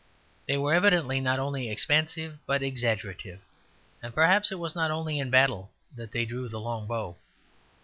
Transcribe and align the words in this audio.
They 0.47 0.57
were 0.57 0.73
evidently 0.73 1.19
not 1.19 1.37
only 1.37 1.69
expansive 1.69 2.39
but 2.47 2.63
exaggerative; 2.63 3.39
and 4.01 4.15
perhaps 4.15 4.51
it 4.51 4.57
was 4.57 4.73
not 4.73 4.89
only 4.89 5.19
in 5.19 5.29
battle 5.29 5.69
that 5.95 6.11
they 6.11 6.25
drew 6.25 6.49
the 6.49 6.59
long 6.59 6.87
bow. 6.87 7.17